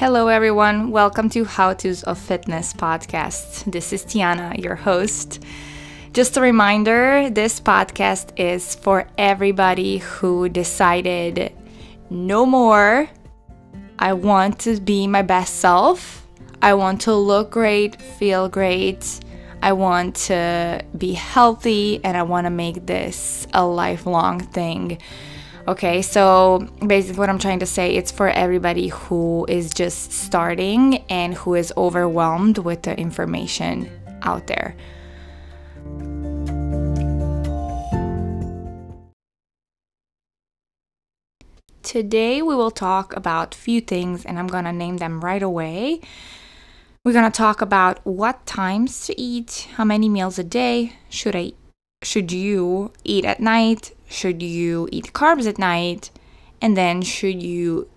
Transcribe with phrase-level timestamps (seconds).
[0.00, 0.92] Hello, everyone.
[0.92, 3.70] Welcome to How To's of Fitness podcast.
[3.70, 5.44] This is Tiana, your host.
[6.14, 11.52] Just a reminder this podcast is for everybody who decided
[12.08, 13.10] no more.
[13.98, 16.26] I want to be my best self.
[16.62, 19.20] I want to look great, feel great.
[19.62, 24.96] I want to be healthy, and I want to make this a lifelong thing.
[25.68, 31.04] Okay, so basically, what I'm trying to say, it's for everybody who is just starting
[31.08, 33.90] and who is overwhelmed with the information
[34.22, 34.74] out there.
[41.82, 46.00] Today, we will talk about few things, and I'm gonna name them right away.
[47.04, 51.52] We're gonna talk about what times to eat, how many meals a day should I
[52.02, 56.10] should you eat at night, should you eat carbs at night?
[56.62, 57.88] And then should you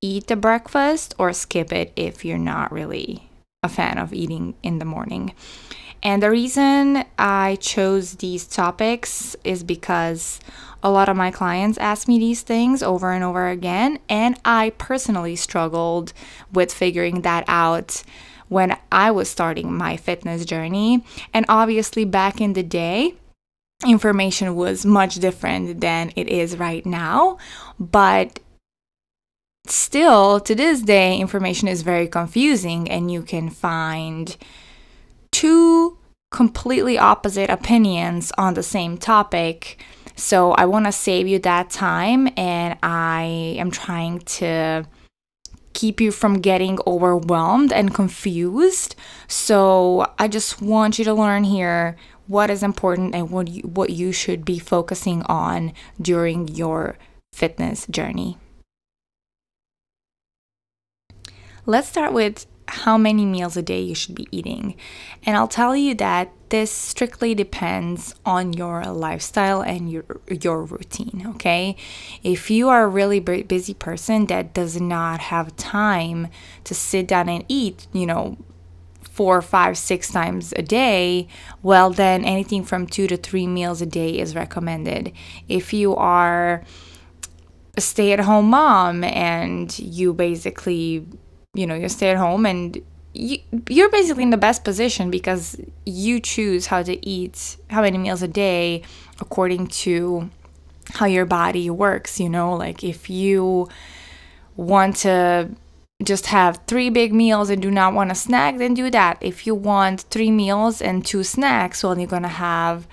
[0.00, 3.30] eat the breakfast or skip it if you're not really
[3.62, 5.34] a fan of eating in the morning?
[6.02, 10.38] And the reason I chose these topics is because
[10.82, 14.70] a lot of my clients ask me these things over and over again, and I
[14.78, 16.12] personally struggled
[16.52, 18.04] with figuring that out
[18.46, 21.04] when I was starting my fitness journey.
[21.34, 23.14] And obviously, back in the day,
[23.86, 27.38] information was much different than it is right now.
[27.78, 28.40] But
[29.66, 34.36] still, to this day, information is very confusing, and you can find
[35.30, 35.98] two
[36.30, 39.82] completely opposite opinions on the same topic.
[40.16, 44.86] So, I want to save you that time, and I am trying to
[45.72, 48.96] keep you from getting overwhelmed and confused.
[49.28, 51.96] So, I just want you to learn here
[52.28, 56.96] what is important and what you, what you should be focusing on during your
[57.32, 58.38] fitness journey.
[61.66, 64.76] Let's start with how many meals a day you should be eating.
[65.24, 71.24] And I'll tell you that this strictly depends on your lifestyle and your your routine,
[71.34, 71.76] okay?
[72.22, 76.28] If you are a really busy person that does not have time
[76.64, 78.36] to sit down and eat, you know,
[79.18, 81.26] four, five, six times a day,
[81.60, 85.12] well, then anything from two to three meals a day is recommended.
[85.48, 86.62] If you are
[87.76, 91.04] a stay at home mom and you basically,
[91.52, 92.80] you know, you stay at home and
[93.12, 97.98] you, you're basically in the best position because you choose how to eat, how many
[97.98, 98.84] meals a day
[99.20, 100.30] according to
[100.90, 103.68] how your body works, you know, like if you
[104.54, 105.50] want to
[106.04, 109.18] just have three big meals and do not want a snack, then do that.
[109.20, 112.86] If you want three meals and two snacks, well, you're gonna have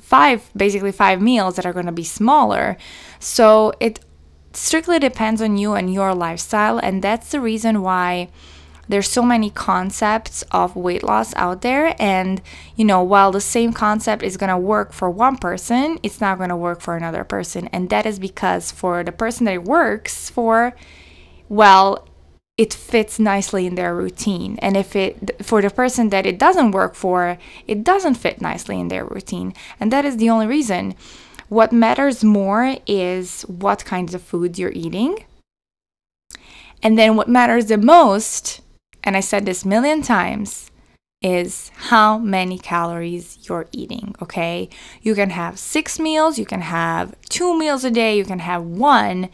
[0.00, 2.76] five, basically five meals that are gonna be smaller.
[3.20, 4.00] So it
[4.52, 8.28] strictly depends on you and your lifestyle, and that's the reason why
[8.88, 12.40] there's so many concepts of weight loss out there and
[12.74, 16.38] you know while the same concept is going to work for one person it's not
[16.38, 19.64] going to work for another person and that is because for the person that it
[19.64, 20.74] works for
[21.50, 22.07] well
[22.58, 24.58] it fits nicely in their routine.
[24.60, 27.38] And if it, for the person that it doesn't work for,
[27.68, 29.54] it doesn't fit nicely in their routine.
[29.78, 30.96] And that is the only reason.
[31.48, 35.24] What matters more is what kinds of foods you're eating.
[36.82, 38.60] And then what matters the most,
[39.04, 40.70] and I said this million times,
[41.22, 44.68] is how many calories you're eating, okay?
[45.02, 48.62] You can have six meals, you can have two meals a day, you can have
[48.62, 49.28] one,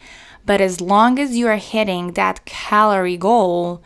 [0.45, 3.81] but as long as you are hitting that calorie goal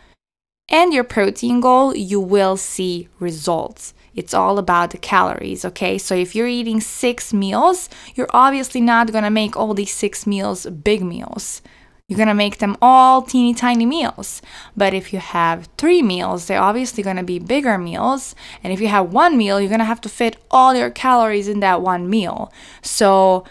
[0.68, 3.92] and your protein goal, you will see results.
[4.14, 5.98] It's all about the calories, okay?
[5.98, 10.66] So if you're eating six meals, you're obviously not gonna make all these six meals
[10.66, 11.62] big meals.
[12.06, 14.42] You're gonna make them all teeny tiny meals.
[14.76, 18.34] But if you have three meals, they're obviously gonna be bigger meals.
[18.64, 21.60] And if you have one meal, you're gonna have to fit all your calories in
[21.60, 22.52] that one meal.
[22.82, 23.44] So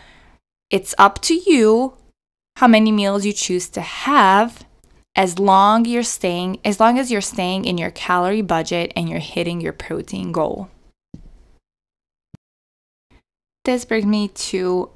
[0.69, 1.94] it's up to you
[2.59, 4.66] how many meals you choose to have
[5.16, 9.19] as long you're staying as long as you're staying in your calorie budget and you're
[9.19, 10.69] hitting your protein goal.
[13.63, 14.89] This brings me to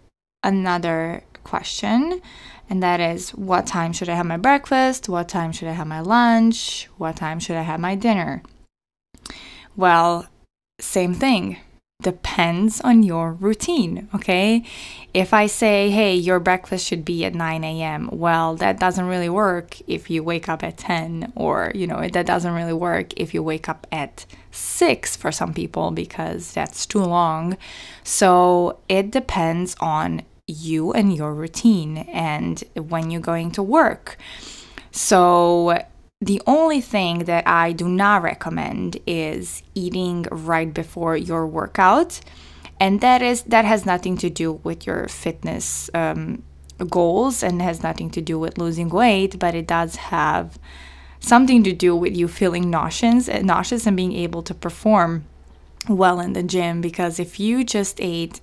[0.44, 2.22] another question
[2.70, 5.08] and that is what time should I have my breakfast?
[5.08, 6.90] What time should I have my lunch?
[6.98, 8.44] What time should I have my dinner?
[9.78, 10.28] Well,
[10.82, 11.60] same thing
[12.04, 14.64] depends on your routine, okay?
[15.14, 19.30] If I say, hey, your breakfast should be at 9 a.m., well, that doesn't really
[19.30, 23.34] work if you wake up at 10, or, you know, that doesn't really work if
[23.34, 27.58] you wake up at 6 for some people because that's too long.
[28.04, 34.18] So it depends on you and your routine and when you're going to work.
[34.92, 35.84] So
[36.26, 42.22] the only thing that I do not recommend is eating right before your workout.
[42.80, 46.44] And that is that has nothing to do with your fitness um,
[46.90, 50.58] goals and has nothing to do with losing weight, but it does have
[51.20, 55.26] something to do with you feeling nauseous, nauseous and being able to perform
[55.90, 56.82] well in the gym.
[56.82, 58.40] Because if you just ate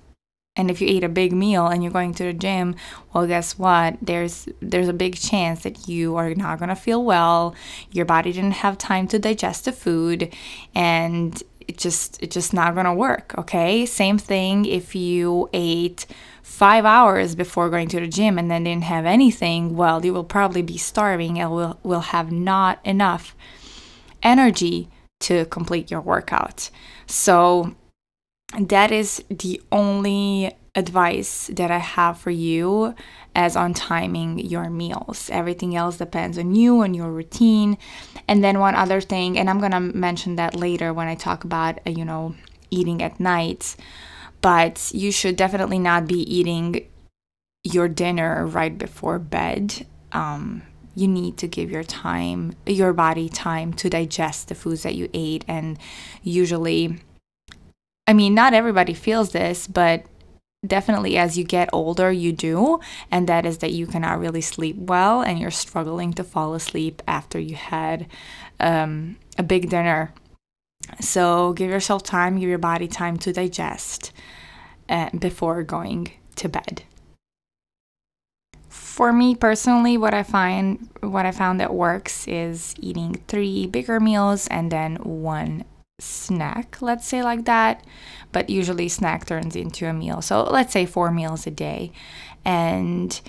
[0.55, 2.75] and if you ate a big meal and you're going to the gym
[3.13, 3.97] well guess what?
[4.01, 7.55] There's there's a big chance that you are not going to feel well.
[7.91, 10.33] Your body didn't have time to digest the food
[10.75, 13.85] and it just it's just not going to work okay?
[13.85, 16.05] Same thing if you ate
[16.43, 20.23] five hours before going to the gym and then didn't have anything well you will
[20.23, 23.35] probably be starving and will will have not enough
[24.23, 24.89] energy
[25.21, 26.69] to complete your workout.
[27.05, 27.75] So
[28.59, 32.95] that is the only advice that I have for you
[33.35, 35.29] as on timing your meals.
[35.31, 37.77] Everything else depends on you and your routine.
[38.27, 41.43] And then one other thing, and I'm going to mention that later when I talk
[41.43, 42.35] about, uh, you know,
[42.69, 43.75] eating at night,
[44.41, 46.87] but you should definitely not be eating
[47.63, 49.85] your dinner right before bed.
[50.11, 50.63] Um,
[50.95, 55.09] you need to give your time, your body time to digest the foods that you
[55.13, 55.45] ate.
[55.47, 55.77] And
[56.23, 56.99] usually,
[58.07, 60.05] I mean, not everybody feels this, but
[60.65, 62.79] definitely as you get older, you do.
[63.09, 67.01] And that is that you cannot really sleep well and you're struggling to fall asleep
[67.07, 68.07] after you had
[68.59, 70.13] um, a big dinner.
[70.99, 74.11] So give yourself time, give your body time to digest
[74.89, 76.83] uh, before going to bed.
[78.67, 83.99] For me personally, what I find what I found that works is eating three bigger
[83.99, 85.63] meals and then one
[86.01, 87.83] snack, let's say like that.
[88.31, 90.21] But usually snack turns into a meal.
[90.21, 91.91] So let's say four meals a day.
[92.45, 93.19] And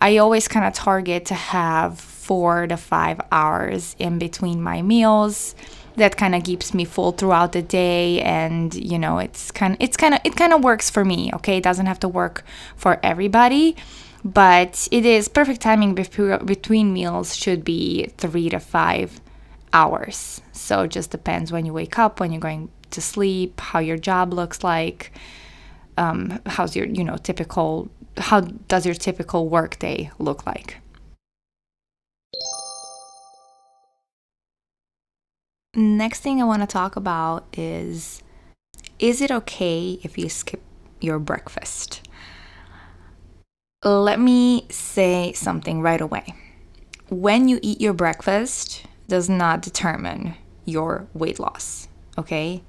[0.00, 5.54] I always kind of target to have four to five hours in between my meals.
[5.96, 9.96] That kind of keeps me full throughout the day, and you know, it's kind it's
[9.96, 11.32] kind of it kind of works for me.
[11.34, 12.44] Okay, it doesn't have to work
[12.76, 13.74] for everybody,
[14.24, 19.20] but it is perfect timing between meals should be three to five
[19.72, 20.40] hours.
[20.52, 23.98] So it just depends when you wake up, when you're going to sleep, how your
[23.98, 25.12] job looks like,
[25.96, 30.78] um, how's your, you know, typical, how does your typical work day look like?
[35.74, 38.22] Next thing I want to talk about is
[38.98, 40.60] is it okay if you skip
[41.00, 42.08] your breakfast?
[43.84, 46.34] Let me say something right away.
[47.10, 50.34] When you eat your breakfast, does not determine
[50.64, 52.62] your weight loss, okay?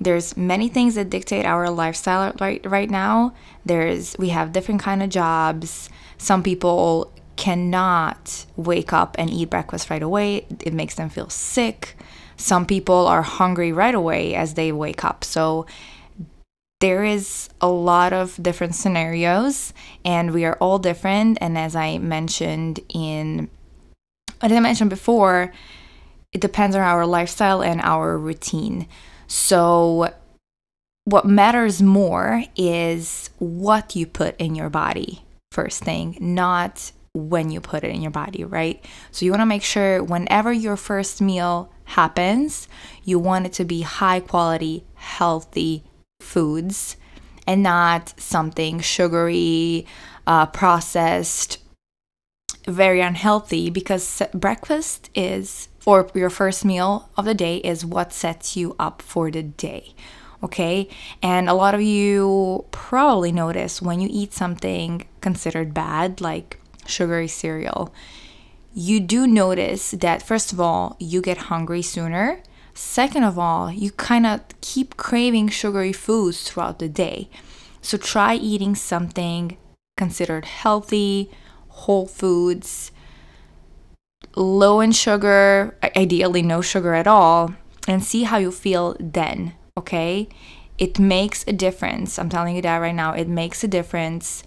[0.00, 3.34] There's many things that dictate our lifestyle right right now.
[3.64, 5.88] There's we have different kind of jobs.
[6.18, 10.46] Some people cannot wake up and eat breakfast right away.
[10.64, 11.96] It makes them feel sick.
[12.36, 15.24] Some people are hungry right away as they wake up.
[15.24, 15.66] So
[16.80, 19.72] there is a lot of different scenarios
[20.04, 23.48] and we are all different and as I mentioned in
[24.42, 25.52] as I mentioned before,
[26.32, 28.86] it depends on our lifestyle and our routine.
[29.26, 30.12] So,
[31.04, 37.60] what matters more is what you put in your body, first thing, not when you
[37.60, 38.84] put it in your body, right?
[39.10, 42.68] So, you want to make sure whenever your first meal happens,
[43.04, 45.84] you want it to be high quality, healthy
[46.20, 46.96] foods
[47.46, 49.86] and not something sugary,
[50.26, 51.58] uh, processed,
[52.66, 58.56] very unhealthy because breakfast is, or your first meal of the day, is what sets
[58.56, 59.94] you up for the day.
[60.42, 60.88] Okay.
[61.22, 67.28] And a lot of you probably notice when you eat something considered bad, like sugary
[67.28, 67.92] cereal,
[68.74, 72.42] you do notice that, first of all, you get hungry sooner.
[72.74, 77.30] Second of all, you kind of keep craving sugary foods throughout the day.
[77.80, 79.56] So try eating something
[79.96, 81.30] considered healthy,
[81.76, 82.90] whole foods,
[84.34, 87.54] low in sugar, ideally no sugar at all,
[87.86, 90.28] and see how you feel then, okay?
[90.78, 92.18] It makes a difference.
[92.18, 93.12] I'm telling you that right now.
[93.12, 94.42] It makes a difference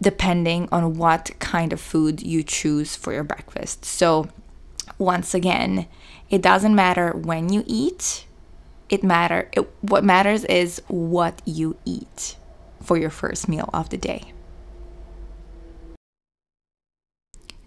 [0.00, 3.84] depending on what kind of food you choose for your breakfast.
[3.84, 4.28] So,
[4.98, 5.86] once again,
[6.28, 8.26] it doesn't matter when you eat.
[8.90, 12.36] It matter it, what matters is what you eat
[12.82, 14.32] for your first meal of the day.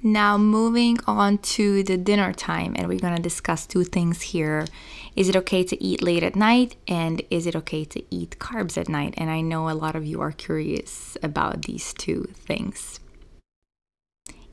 [0.08, 4.68] Now, moving on to the dinner time, and we're going to discuss two things here.
[5.16, 6.76] Is it okay to eat late at night?
[6.88, 9.16] And is it okay to eat carbs at night?
[9.18, 13.00] And I know a lot of you are curious about these two things.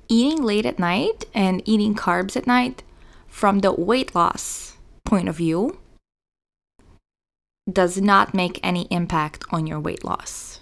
[0.09, 2.82] eating late at night and eating carbs at night
[3.28, 5.78] from the weight loss point of view
[7.71, 10.61] does not make any impact on your weight loss.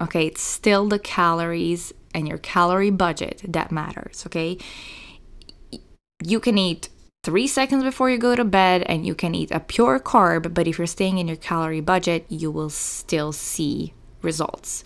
[0.00, 4.24] Okay, it's still the calories and your calorie budget that matters.
[4.26, 4.58] Okay,
[6.22, 6.88] you can eat
[7.22, 10.66] three seconds before you go to bed and you can eat a pure carb, but
[10.66, 14.84] if you're staying in your calorie budget, you will still see results.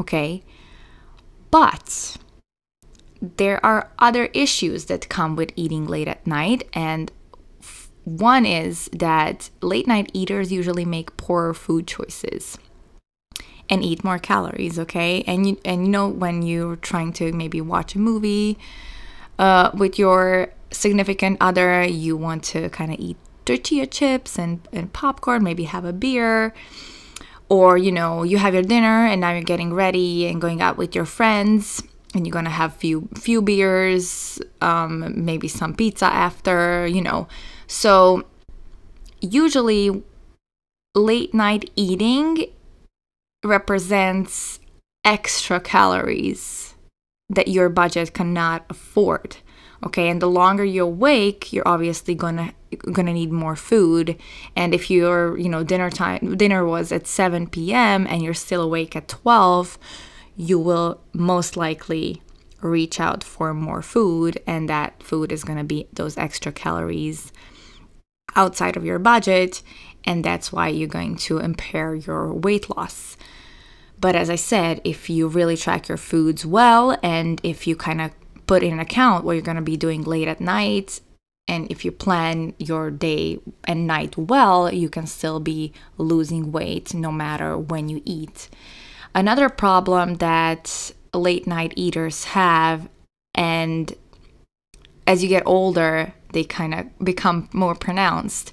[0.00, 0.42] Okay,
[1.50, 2.16] but
[3.20, 7.12] there are other issues that come with eating late at night and
[8.04, 12.58] one is that late night eaters usually make poorer food choices
[13.68, 15.22] and eat more calories, okay?
[15.26, 18.58] And you and you know when you're trying to maybe watch a movie
[19.38, 24.92] uh, with your significant other, you want to kind of eat tortilla chips and, and
[24.92, 26.54] popcorn, maybe have a beer.
[27.48, 30.78] Or, you know, you have your dinner and now you're getting ready and going out
[30.78, 31.82] with your friends
[32.14, 37.28] and you're gonna have few few beers, um, maybe some pizza after, you know.
[37.66, 38.24] So
[39.20, 40.02] usually
[40.94, 42.46] late night eating
[43.44, 44.60] represents
[45.04, 46.74] extra calories
[47.28, 49.36] that your budget cannot afford.
[49.84, 52.52] Okay, and the longer you're awake, you're obviously gonna
[52.92, 54.16] gonna need more food.
[54.54, 58.06] And if your you know dinner time dinner was at 7 p.m.
[58.06, 59.78] and you're still awake at 12,
[60.36, 62.22] you will most likely
[62.60, 67.32] reach out for more food, and that food is gonna be those extra calories
[68.36, 69.62] outside of your budget,
[70.04, 73.16] and that's why you're going to impair your weight loss.
[74.00, 78.00] But as I said, if you really track your foods well and if you kind
[78.00, 78.10] of
[78.48, 81.00] put in account what you're going to be doing late at night
[81.48, 86.94] and if you plan your day and night well, you can still be losing weight
[86.94, 88.48] no matter when you eat.
[89.14, 92.88] Another problem that late night eaters have,
[93.34, 93.92] and
[95.12, 98.50] as you get older, they kind of become more pronounced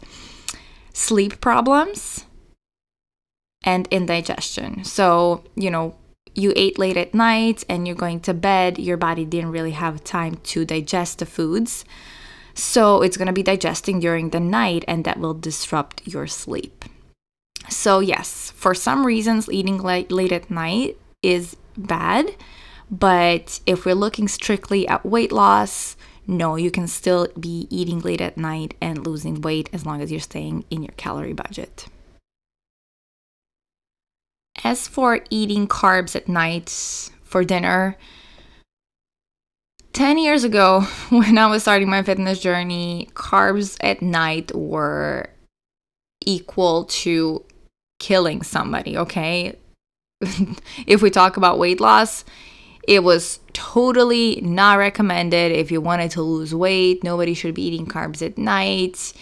[0.91, 2.25] sleep problems
[3.63, 4.83] and indigestion.
[4.83, 5.95] So, you know,
[6.35, 10.03] you ate late at night and you're going to bed, your body didn't really have
[10.03, 11.85] time to digest the foods.
[12.53, 16.83] So, it's going to be digesting during the night and that will disrupt your sleep.
[17.69, 22.35] So, yes, for some reasons, eating late, late at night is bad.
[22.91, 25.95] But if we're looking strictly at weight loss,
[26.29, 30.11] no, you can still be eating late at night and losing weight as long as
[30.11, 31.87] you're staying in your calorie budget.
[34.63, 36.69] As for eating carbs at night
[37.23, 37.97] for dinner,
[39.93, 45.31] 10 years ago, when I was starting my fitness journey, carbs at night were
[46.27, 47.43] equal to
[47.97, 49.57] killing somebody, okay?
[50.85, 52.23] if we talk about weight loss,
[52.87, 55.51] it was totally not recommended.
[55.51, 57.03] If you wanted to lose weight.
[57.03, 59.13] Nobody should be eating carbs at night.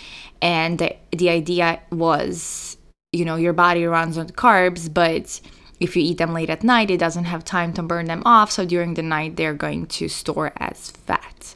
[0.41, 2.77] And the, the idea was
[3.11, 5.39] you know your body runs on carbs but
[5.79, 8.51] if you eat them late at night it doesn't have time to burn them off.
[8.51, 11.55] So during the night they're going to store as fat.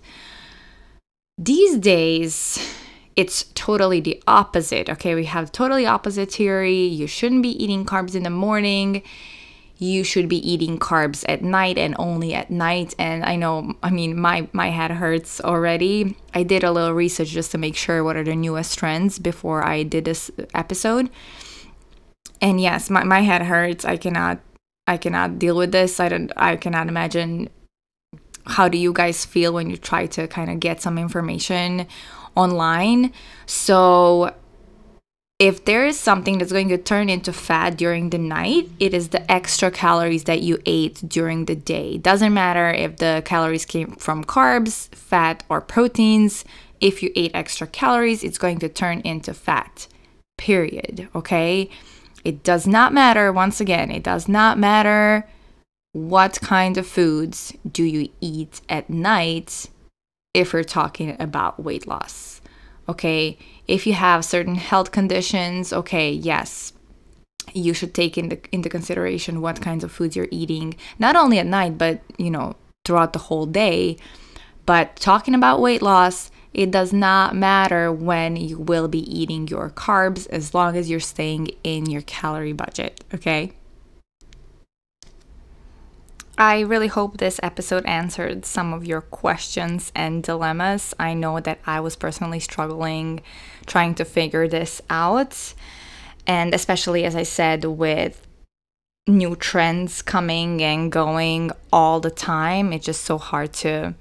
[1.37, 2.75] These days
[3.15, 5.13] it's totally the opposite okay?
[5.15, 6.83] We have totally opposite theory.
[6.83, 9.03] You shouldn't be eating carbs in the morning
[9.81, 12.93] you should be eating carbs at night and only at night.
[12.99, 16.15] And i know i mean my my head hurts already.
[16.35, 19.65] I did a little research just to make sure what are the newest trends before
[19.65, 21.09] i did this episode.
[22.39, 23.83] And yes my, my head hurts.
[23.83, 24.39] I cannot
[24.85, 25.99] i cannot deal with this.
[25.99, 27.49] I don't i cannot imagine
[28.45, 31.87] how do you guys feel when you try to kind of get some information
[32.35, 33.13] online.
[33.47, 34.33] So
[35.41, 39.09] if there is something that's going to turn into fat during the night, it is
[39.09, 41.97] the extra calories that you ate during the day.
[41.97, 46.45] Doesn't matter if the calories came from carbs, fat, or proteins.
[46.79, 49.87] If you ate extra calories, it's going to turn into fat.
[50.37, 51.09] Period.
[51.15, 51.71] Okay?
[52.23, 55.27] It does not matter, once again, it does not matter
[55.93, 59.71] what kind of foods do you eat at night
[60.35, 62.40] if we're talking about weight loss.
[62.89, 63.37] Okay?
[63.71, 66.73] if you have certain health conditions, okay, yes,
[67.53, 71.45] you should take into into consideration what kinds of foods you're eating, not only at
[71.45, 73.95] night, but you know, throughout the whole day.
[74.65, 79.69] But talking about weight loss, it does not matter when you will be eating your
[79.69, 83.53] carbs as long as you're staying in your calorie budget, okay?
[86.41, 90.91] I really hope this episode answered some of your questions and dilemmas.
[90.99, 93.21] I know that I was personally struggling
[93.67, 95.53] trying to figure this out.
[96.25, 98.25] And especially, as I said, with
[99.07, 103.93] new trends coming and going all the time, it's just so hard to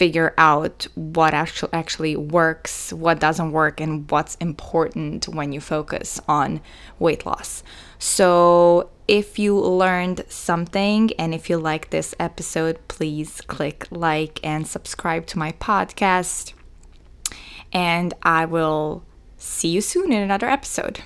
[0.00, 6.18] figure out what actually actually works, what doesn't work, and what's important when you focus
[6.26, 6.58] on
[6.98, 7.62] weight loss.
[7.98, 14.66] So, if you learned something and if you like this episode, please click like and
[14.66, 16.54] subscribe to my podcast.
[17.70, 19.04] And I will
[19.36, 21.00] see you soon in another episode.